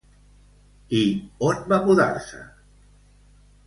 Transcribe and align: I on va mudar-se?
I 1.01 1.03
on 1.51 1.63
va 1.75 1.81
mudar-se? 1.87 2.45